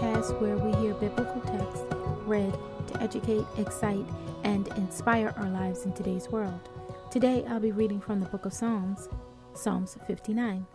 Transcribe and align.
where 0.00 0.56
we 0.56 0.72
hear 0.80 0.94
biblical 0.94 1.40
texts 1.42 1.84
read 2.26 2.52
to 2.88 3.02
educate, 3.02 3.44
excite, 3.58 4.06
and 4.44 4.68
inspire 4.76 5.34
our 5.36 5.48
lives 5.48 5.84
in 5.84 5.92
today's 5.92 6.28
world. 6.28 6.68
Today 7.10 7.44
I'll 7.48 7.60
be 7.60 7.72
reading 7.72 8.00
from 8.00 8.20
the 8.20 8.26
book 8.26 8.44
of 8.44 8.52
Psalms, 8.52 9.08
Psalms 9.54 9.96
59. 10.06 10.66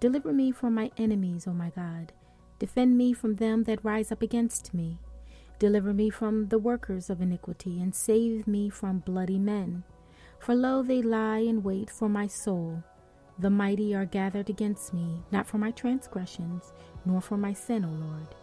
Deliver 0.00 0.32
me 0.32 0.50
from 0.52 0.74
my 0.74 0.90
enemies, 0.98 1.46
O 1.46 1.52
my 1.52 1.70
God. 1.70 2.12
Defend 2.58 2.98
me 2.98 3.12
from 3.12 3.36
them 3.36 3.64
that 3.64 3.84
rise 3.84 4.12
up 4.12 4.20
against 4.20 4.74
me. 4.74 4.98
Deliver 5.58 5.94
me 5.94 6.10
from 6.10 6.48
the 6.48 6.58
workers 6.58 7.08
of 7.08 7.20
iniquity, 7.20 7.80
and 7.80 7.94
save 7.94 8.46
me 8.46 8.68
from 8.68 8.98
bloody 8.98 9.38
men. 9.38 9.84
For 10.38 10.54
lo, 10.54 10.82
they 10.82 11.00
lie 11.00 11.38
in 11.38 11.62
wait 11.62 11.88
for 11.88 12.08
my 12.08 12.26
soul. 12.26 12.82
The 13.38 13.50
mighty 13.50 13.94
are 13.94 14.04
gathered 14.04 14.50
against 14.50 14.92
me, 14.92 15.22
not 15.32 15.46
for 15.46 15.58
my 15.58 15.70
transgressions, 15.70 16.72
nor 17.04 17.20
for 17.20 17.36
my 17.36 17.52
sin, 17.52 17.84
O 17.84 17.88
Lord. 17.88 18.34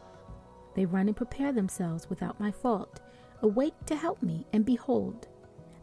They 0.76 0.86
run 0.86 1.08
and 1.08 1.16
prepare 1.16 1.52
themselves 1.52 2.10
without 2.10 2.40
my 2.40 2.52
fault. 2.52 3.00
Awake 3.42 3.74
to 3.88 3.96
help 3.96 4.22
me, 4.22 4.46
and 4.54 4.66
behold. 4.66 5.28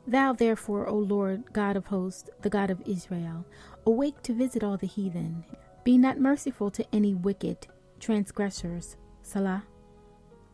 Thou 0.07 0.33
therefore, 0.33 0.89
O 0.89 0.97
Lord, 0.97 1.53
God 1.53 1.77
of 1.77 1.87
hosts, 1.87 2.31
the 2.41 2.49
God 2.49 2.71
of 2.71 2.81
Israel, 2.87 3.45
awake 3.85 4.23
to 4.23 4.33
visit 4.33 4.65
all 4.65 4.77
the 4.77 4.87
heathen. 4.87 5.45
Be 5.85 5.99
not 5.99 6.19
merciful 6.19 6.71
to 6.71 6.87
any 6.95 7.15
wicked 7.15 7.67
transgressors. 8.01 8.97
Selah. 9.23 9.65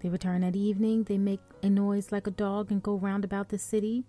They 0.00 0.08
return 0.08 0.42
at 0.44 0.56
evening, 0.56 1.04
they 1.04 1.18
make 1.18 1.40
a 1.62 1.70
noise 1.70 2.12
like 2.12 2.27
a 2.27 2.32
dog 2.32 2.70
and 2.70 2.82
go 2.82 2.96
round 2.96 3.24
about 3.24 3.48
the 3.48 3.58
city. 3.58 4.04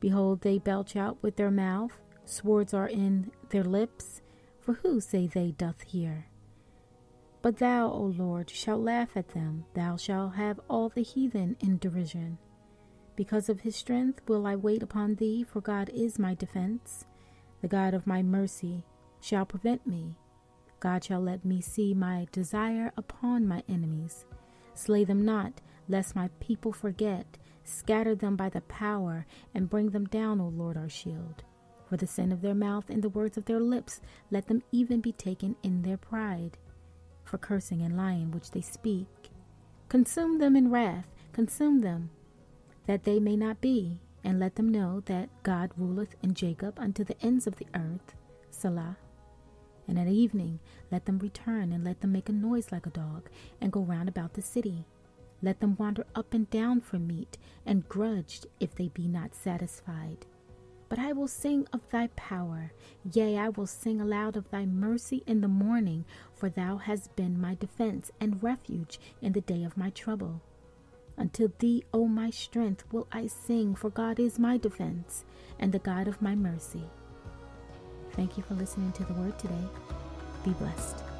Behold, 0.00 0.40
they 0.40 0.58
belch 0.58 0.96
out 0.96 1.18
with 1.22 1.36
their 1.36 1.50
mouth, 1.50 1.92
swords 2.24 2.72
are 2.72 2.88
in 2.88 3.30
their 3.50 3.64
lips. 3.64 4.22
For 4.60 4.74
who, 4.74 5.00
say 5.00 5.26
they, 5.26 5.50
doth 5.50 5.82
hear? 5.82 6.26
But 7.44 7.58
thou, 7.58 7.90
O 7.90 8.04
Lord, 8.04 8.48
shalt 8.48 8.80
laugh 8.80 9.18
at 9.18 9.28
them, 9.34 9.66
thou 9.74 9.98
shalt 9.98 10.36
have 10.36 10.58
all 10.70 10.88
the 10.88 11.02
heathen 11.02 11.56
in 11.60 11.76
derision. 11.76 12.38
Because 13.16 13.50
of 13.50 13.60
his 13.60 13.76
strength 13.76 14.22
will 14.26 14.46
I 14.46 14.56
wait 14.56 14.82
upon 14.82 15.16
thee, 15.16 15.44
for 15.44 15.60
God 15.60 15.90
is 15.90 16.18
my 16.18 16.32
defense. 16.32 17.04
The 17.60 17.68
God 17.68 17.92
of 17.92 18.06
my 18.06 18.22
mercy 18.22 18.82
shall 19.20 19.44
prevent 19.44 19.86
me. 19.86 20.16
God 20.80 21.04
shall 21.04 21.20
let 21.20 21.44
me 21.44 21.60
see 21.60 21.92
my 21.92 22.26
desire 22.32 22.90
upon 22.96 23.46
my 23.46 23.62
enemies. 23.68 24.24
Slay 24.72 25.04
them 25.04 25.22
not, 25.22 25.60
lest 25.86 26.16
my 26.16 26.30
people 26.40 26.72
forget. 26.72 27.36
Scatter 27.62 28.14
them 28.14 28.36
by 28.36 28.48
the 28.48 28.62
power, 28.62 29.26
and 29.54 29.68
bring 29.68 29.90
them 29.90 30.06
down, 30.06 30.40
O 30.40 30.48
Lord 30.48 30.78
our 30.78 30.88
shield. 30.88 31.44
For 31.90 31.98
the 31.98 32.06
sin 32.06 32.32
of 32.32 32.40
their 32.40 32.54
mouth 32.54 32.88
and 32.88 33.02
the 33.02 33.10
words 33.10 33.36
of 33.36 33.44
their 33.44 33.60
lips, 33.60 34.00
let 34.30 34.46
them 34.46 34.62
even 34.72 35.02
be 35.02 35.12
taken 35.12 35.56
in 35.62 35.82
their 35.82 35.98
pride. 35.98 36.56
For 37.34 37.38
cursing 37.38 37.82
and 37.82 37.96
lying 37.96 38.30
which 38.30 38.52
they 38.52 38.60
speak, 38.60 39.08
consume 39.88 40.38
them 40.38 40.54
in 40.54 40.70
wrath, 40.70 41.08
consume 41.32 41.80
them, 41.80 42.10
that 42.86 43.02
they 43.02 43.18
may 43.18 43.34
not 43.34 43.60
be, 43.60 43.98
and 44.22 44.38
let 44.38 44.54
them 44.54 44.68
know 44.68 45.02
that 45.06 45.30
God 45.42 45.72
ruleth 45.76 46.14
in 46.22 46.34
Jacob 46.34 46.78
unto 46.78 47.02
the 47.02 47.20
ends 47.20 47.48
of 47.48 47.56
the 47.56 47.66
earth. 47.74 48.14
Selah. 48.52 48.98
And 49.88 49.98
at 49.98 50.06
evening 50.06 50.60
let 50.92 51.06
them 51.06 51.18
return, 51.18 51.72
and 51.72 51.82
let 51.82 52.02
them 52.02 52.12
make 52.12 52.28
a 52.28 52.32
noise 52.32 52.70
like 52.70 52.86
a 52.86 52.90
dog, 52.90 53.28
and 53.60 53.72
go 53.72 53.80
round 53.80 54.08
about 54.08 54.34
the 54.34 54.40
city. 54.40 54.86
Let 55.42 55.58
them 55.58 55.74
wander 55.76 56.06
up 56.14 56.34
and 56.34 56.48
down 56.50 56.82
for 56.82 57.00
meat, 57.00 57.36
and 57.66 57.88
grudged 57.88 58.46
if 58.60 58.76
they 58.76 58.90
be 58.90 59.08
not 59.08 59.34
satisfied. 59.34 60.24
But 60.88 60.98
I 60.98 61.12
will 61.12 61.28
sing 61.28 61.66
of 61.72 61.88
thy 61.90 62.08
power, 62.08 62.72
yea, 63.10 63.38
I 63.38 63.48
will 63.48 63.66
sing 63.66 64.00
aloud 64.00 64.36
of 64.36 64.50
thy 64.50 64.66
mercy 64.66 65.22
in 65.26 65.40
the 65.40 65.48
morning, 65.48 66.04
for 66.34 66.48
thou 66.48 66.76
hast 66.76 67.16
been 67.16 67.40
my 67.40 67.54
defense 67.54 68.10
and 68.20 68.42
refuge 68.42 69.00
in 69.20 69.32
the 69.32 69.40
day 69.40 69.64
of 69.64 69.76
my 69.76 69.90
trouble. 69.90 70.40
Unto 71.16 71.50
thee, 71.58 71.84
O 71.92 72.06
my 72.06 72.30
strength, 72.30 72.84
will 72.92 73.06
I 73.12 73.26
sing, 73.28 73.74
for 73.74 73.90
God 73.90 74.18
is 74.18 74.38
my 74.38 74.56
defense 74.56 75.24
and 75.58 75.72
the 75.72 75.78
God 75.78 76.08
of 76.08 76.20
my 76.20 76.34
mercy. 76.34 76.84
Thank 78.12 78.36
you 78.36 78.42
for 78.42 78.54
listening 78.54 78.92
to 78.92 79.04
the 79.04 79.14
word 79.14 79.38
today. 79.38 79.68
Be 80.44 80.50
blessed. 80.52 81.13